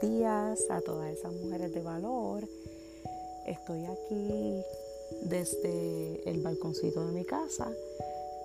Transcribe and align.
días 0.00 0.70
a 0.70 0.80
todas 0.80 1.10
esas 1.10 1.32
mujeres 1.32 1.72
de 1.72 1.82
valor. 1.82 2.48
Estoy 3.46 3.84
aquí 3.84 4.62
desde 5.22 6.28
el 6.30 6.40
balconcito 6.42 7.06
de 7.06 7.12
mi 7.12 7.24
casa 7.24 7.70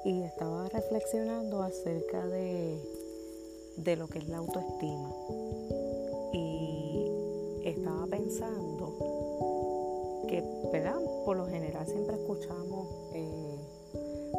y 0.05 0.21
estaba 0.23 0.67
reflexionando 0.69 1.61
acerca 1.61 2.25
de, 2.27 2.77
de 3.77 3.95
lo 3.95 4.07
que 4.07 4.19
es 4.19 4.27
la 4.27 4.37
autoestima. 4.37 5.13
Y 6.33 7.11
estaba 7.65 8.07
pensando 8.07 8.97
que, 10.27 10.43
¿verdad? 10.71 10.99
Por 11.25 11.37
lo 11.37 11.47
general 11.47 11.85
siempre 11.87 12.15
escuchamos 12.15 12.87
eh, 13.13 13.55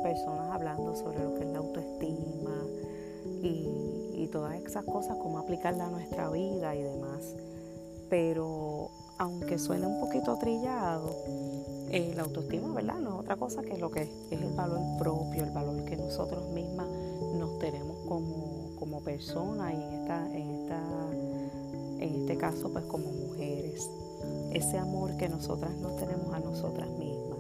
personas 0.03 0.51
hablando 0.51 0.97
sobre 0.97 1.23
lo 1.23 1.35
que 1.35 1.45
es 1.45 1.51
la 1.51 1.59
autoestima 1.59 2.67
y 3.45 4.29
todas 4.35 4.55
esas 4.57 4.85
cosas, 4.85 5.17
cómo 5.19 5.39
aplicarla 5.39 5.87
a 5.87 5.91
nuestra 5.91 6.29
vida 6.29 6.75
y 6.75 6.83
demás. 6.83 7.37
Pero 8.11 8.91
aunque 9.19 9.59
suene 9.59 9.87
un 9.87 10.01
poquito 10.01 10.37
trillado, 10.39 11.15
eh, 11.91 12.13
la 12.17 12.23
autoestima, 12.23 12.73
¿verdad? 12.75 12.99
No 12.99 13.15
es 13.15 13.21
otra 13.21 13.37
cosa 13.37 13.63
que 13.63 13.79
lo 13.79 13.91
que 13.93 14.03
es, 14.03 14.11
el 14.33 14.51
valor 14.55 14.81
propio, 14.99 15.45
el 15.45 15.53
valor 15.53 15.85
que 15.85 15.97
nosotros 15.97 16.49
mismas 16.49 16.89
nos 17.39 17.59
tenemos 17.59 17.97
como, 18.09 18.75
como 18.77 19.01
personas 19.03 19.73
y 19.73 19.77
en, 19.77 19.93
esta, 20.01 20.37
en, 20.37 20.51
esta, 20.51 20.83
en 22.01 22.15
este 22.23 22.37
caso 22.37 22.73
pues 22.73 22.85
como 22.87 23.11
mujeres. 23.13 23.89
Ese 24.53 24.79
amor 24.79 25.17
que 25.17 25.29
nosotras 25.29 25.77
nos 25.77 25.97
tenemos 25.97 26.35
a 26.35 26.41
nosotras 26.41 26.89
mismas. 26.99 27.39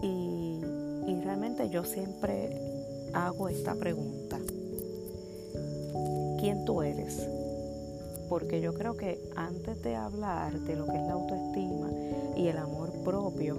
Y, 0.00 0.60
y 1.06 1.20
realmente 1.24 1.68
yo 1.70 1.84
siempre 1.84 3.10
hago 3.12 3.48
esta 3.48 3.74
pregunta 3.74 4.38
quién 6.42 6.64
tú 6.64 6.82
eres. 6.82 7.28
Porque 8.28 8.60
yo 8.60 8.74
creo 8.74 8.96
que 8.96 9.22
antes 9.36 9.80
de 9.80 9.94
hablar 9.94 10.58
de 10.58 10.74
lo 10.74 10.86
que 10.86 10.96
es 10.96 11.02
la 11.04 11.12
autoestima 11.12 11.88
y 12.36 12.48
el 12.48 12.58
amor 12.58 12.90
propio, 13.04 13.56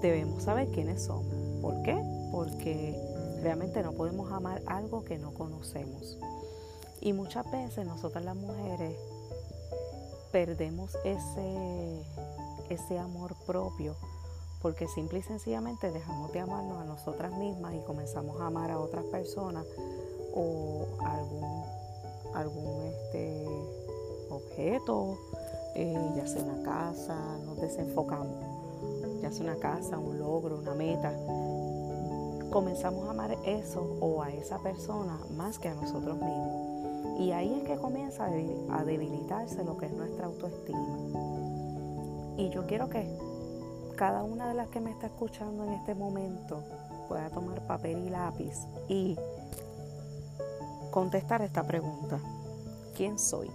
debemos 0.00 0.44
saber 0.44 0.68
quiénes 0.68 1.02
somos. 1.02 1.26
¿Por 1.60 1.82
qué? 1.82 2.00
Porque 2.30 2.96
realmente 3.42 3.82
no 3.82 3.94
podemos 3.94 4.30
amar 4.30 4.62
algo 4.66 5.04
que 5.04 5.18
no 5.18 5.34
conocemos. 5.34 6.18
Y 7.00 7.14
muchas 7.14 7.50
veces 7.50 7.84
nosotras 7.84 8.24
las 8.24 8.36
mujeres 8.36 8.94
perdemos 10.30 10.96
ese, 11.04 12.00
ese 12.68 12.96
amor 12.96 13.34
propio 13.44 13.96
porque 14.62 14.86
simple 14.86 15.18
y 15.18 15.22
sencillamente 15.22 15.90
dejamos 15.90 16.30
de 16.32 16.40
amarnos 16.40 16.78
a 16.80 16.84
nosotras 16.84 17.32
mismas 17.32 17.74
y 17.74 17.80
comenzamos 17.80 18.40
a 18.40 18.46
amar 18.46 18.70
a 18.70 18.78
otras 18.78 19.04
personas 19.06 19.64
o 20.34 20.86
algún 21.02 21.79
algún 22.34 22.82
este, 22.86 23.46
objeto, 24.30 25.18
eh, 25.74 26.12
ya 26.16 26.26
sea 26.26 26.42
una 26.42 26.62
casa, 26.62 27.16
nos 27.44 27.60
desenfocamos, 27.60 28.36
ya 29.20 29.30
sea 29.30 29.44
una 29.44 29.56
casa, 29.56 29.98
un 29.98 30.18
logro, 30.18 30.58
una 30.58 30.74
meta. 30.74 31.12
Comenzamos 32.50 33.06
a 33.06 33.10
amar 33.10 33.36
eso 33.44 33.96
o 34.00 34.22
a 34.22 34.30
esa 34.30 34.58
persona 34.58 35.18
más 35.36 35.58
que 35.58 35.68
a 35.68 35.74
nosotros 35.74 36.16
mismos. 36.16 37.20
Y 37.20 37.32
ahí 37.32 37.60
es 37.60 37.64
que 37.64 37.76
comienza 37.76 38.26
a 38.26 38.84
debilitarse 38.84 39.62
lo 39.62 39.76
que 39.76 39.86
es 39.86 39.92
nuestra 39.92 40.26
autoestima. 40.26 40.98
Y 42.36 42.48
yo 42.48 42.66
quiero 42.66 42.88
que 42.88 43.06
cada 43.96 44.22
una 44.22 44.48
de 44.48 44.54
las 44.54 44.68
que 44.68 44.80
me 44.80 44.90
está 44.90 45.08
escuchando 45.08 45.64
en 45.64 45.74
este 45.74 45.94
momento 45.94 46.62
pueda 47.08 47.28
tomar 47.28 47.60
papel 47.66 48.06
y 48.06 48.08
lápiz 48.08 48.54
y 48.88 49.18
contestar 50.90 51.42
esta 51.42 51.62
pregunta. 51.64 52.18
¿Quién 52.96 53.18
soy? 53.18 53.50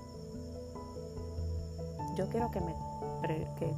Yo 2.16 2.30
quiero 2.30 2.50
que 2.52 2.62
me 2.62 2.74
que 3.58 3.74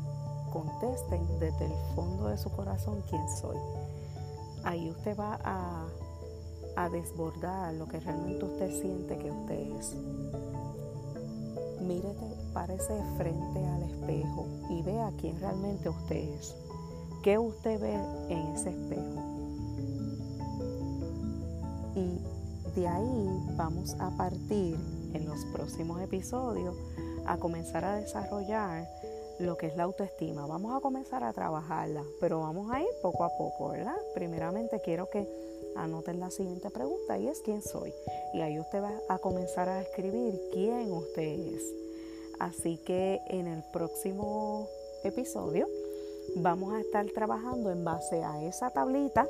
contesten 0.52 1.26
desde 1.40 1.66
el 1.66 1.74
fondo 1.96 2.28
de 2.28 2.38
su 2.38 2.50
corazón 2.52 3.04
quién 3.09 3.28
soy. 3.30 3.58
Ahí 4.64 4.90
usted 4.90 5.18
va 5.18 5.40
a, 5.44 5.88
a 6.76 6.90
desbordar 6.90 7.74
lo 7.74 7.88
que 7.88 8.00
realmente 8.00 8.44
usted 8.44 8.72
siente 8.81 9.18
que 9.18 9.31
usted 9.31 9.78
es. 9.78 9.96
Mírete, 11.81 12.36
párese 12.54 13.02
frente 13.18 13.66
al 13.66 13.84
espejo 13.84 14.48
y 14.70 14.81
vea 14.81 15.12
quién 15.18 15.40
realmente 15.40 15.90
usted 15.90 16.16
es. 16.16 16.56
¿Qué 17.24 17.38
usted 17.38 17.80
ve 17.80 17.94
en 18.30 18.40
ese 18.56 18.72
espejo? 18.72 19.24
Y 21.96 22.20
de 22.78 22.88
ahí 22.88 23.44
vamos 23.56 23.96
a 24.00 24.12
partir 24.12 24.78
en 25.14 25.28
los 25.28 25.44
próximos 25.46 26.00
episodios 26.00 26.76
a 27.26 27.38
comenzar 27.38 27.84
a 27.84 27.96
desarrollar 27.96 28.88
lo 29.40 29.58
que 29.58 29.66
es 29.66 29.76
la 29.76 29.84
autoestima. 29.84 30.46
Vamos 30.46 30.78
a 30.78 30.80
comenzar 30.80 31.24
a 31.24 31.34
trabajarla, 31.34 32.04
pero 32.22 32.42
vamos 32.42 32.72
a 32.72 32.82
ir 32.82 32.88
poco 33.02 33.24
a 33.24 33.36
poco, 33.36 33.70
¿verdad? 33.70 33.96
Primeramente 34.14 34.80
quiero 34.80 35.10
que 35.10 35.28
anoten 35.76 36.20
la 36.20 36.30
siguiente 36.30 36.70
pregunta 36.70 37.18
y 37.18 37.28
es 37.28 37.42
quién 37.42 37.64
soy. 37.64 37.92
Y 38.36 38.42
ahí 38.42 38.60
usted 38.60 38.84
va 38.84 38.94
a 39.10 39.18
comenzar 39.18 39.68
a 39.70 39.82
escribir 39.82 40.40
quién 40.54 40.92
usted 40.92 41.56
es. 41.56 41.64
Así 42.38 42.78
que 42.78 43.22
en 43.30 43.48
el 43.48 43.64
próximo 43.74 44.68
episodio 45.04 45.68
vamos 46.36 46.76
a 46.76 46.80
estar 46.80 47.08
trabajando 47.08 47.72
en 47.72 47.84
base 47.84 48.24
a 48.24 48.44
esa 48.44 48.70
tablita, 48.70 49.28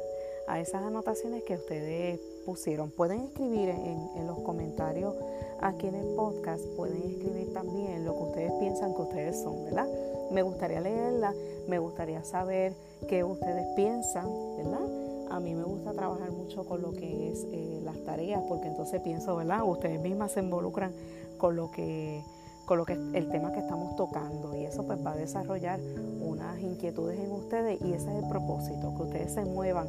a 0.48 0.60
esas 0.60 0.84
anotaciones 0.84 1.44
que 1.44 1.56
ustedes 1.56 2.20
pusieron. 2.46 2.90
Pueden 2.90 3.22
escribir 3.22 3.70
en, 3.70 4.26
los 4.26 4.40
comentarios 4.40 5.14
aquí 5.62 5.88
en 5.88 5.96
el 5.96 6.08
podcast, 6.16 6.64
pueden 6.76 7.04
escribir 7.04 7.54
también 7.54 8.06
lo 8.06 8.16
que 8.16 8.24
ustedes 8.24 8.52
piensan 8.60 8.94
que 8.94 9.02
ustedes 9.02 9.42
son, 9.42 9.66
¿verdad? 9.66 9.88
Me 10.32 10.42
gustaría 10.42 10.82
leerla, 10.82 11.34
me 11.68 11.80
gustaría 11.80 12.24
saber 12.24 12.74
qué 13.08 13.24
ustedes 13.24 13.66
piensan, 13.76 14.28
¿verdad? 14.58 14.88
A 15.30 15.40
mí 15.40 15.54
me 15.54 15.64
gusta 15.64 15.92
trabajar 15.92 16.32
mucho 16.32 16.64
con 16.66 16.82
lo 16.82 16.92
que 16.92 17.32
es 17.32 17.46
eh, 17.52 17.82
las 17.84 18.02
tareas, 18.06 18.42
porque 18.48 18.68
entonces 18.68 19.02
pienso, 19.02 19.36
¿verdad? 19.36 19.64
Ustedes 19.64 20.00
mismas 20.00 20.32
se 20.32 20.40
involucran 20.40 20.94
con 21.38 21.56
lo 21.56 21.70
que 21.72 22.24
con 22.66 22.78
lo 22.78 22.86
que 22.86 22.94
el 22.94 23.30
tema 23.30 23.54
que 23.54 23.60
estamos 23.60 23.96
tocando 23.96 24.54
y 24.54 24.66
eso 24.66 24.84
pues 24.86 25.00
va 25.04 25.14
a 25.14 25.16
desarrollar 25.16 25.80
unas 26.20 26.60
inquietudes 26.60 27.18
en 27.18 27.32
ustedes 27.32 27.80
y 27.82 27.94
ese 27.94 28.10
es 28.12 28.24
el 28.24 28.28
propósito, 28.28 28.94
que 28.98 29.04
ustedes 29.04 29.32
se 29.32 29.46
muevan 29.46 29.88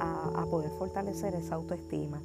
a, 0.00 0.46
poder 0.50 0.70
fortalecer 0.72 1.34
esa 1.34 1.56
autoestima. 1.56 2.20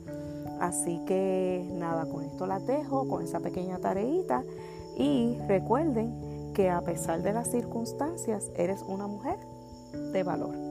Así 0.59 0.99
que 1.05 1.67
nada, 1.73 2.05
con 2.05 2.23
esto 2.23 2.45
las 2.45 2.65
dejo, 2.67 3.07
con 3.07 3.23
esa 3.23 3.39
pequeña 3.39 3.79
tareita 3.79 4.43
y 4.97 5.37
recuerden 5.47 6.51
que 6.53 6.69
a 6.69 6.81
pesar 6.81 7.21
de 7.21 7.33
las 7.33 7.49
circunstancias, 7.49 8.51
eres 8.55 8.83
una 8.85 9.07
mujer 9.07 9.37
de 10.13 10.23
valor. 10.23 10.68